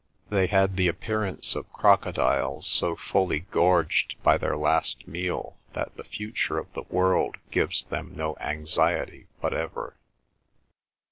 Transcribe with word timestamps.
They 0.31 0.47
had 0.47 0.77
the 0.77 0.87
appearance 0.87 1.53
of 1.55 1.71
crocodiles 1.71 2.65
so 2.65 2.95
fully 2.95 3.41
gorged 3.41 4.15
by 4.23 4.39
their 4.39 4.57
last 4.57 5.07
meal 5.07 5.57
that 5.73 5.95
the 5.95 6.03
future 6.03 6.57
of 6.57 6.73
the 6.73 6.85
world 6.89 7.37
gives 7.51 7.83
them 7.83 8.11
no 8.15 8.35
anxiety 8.37 9.27
whatever. 9.41 9.93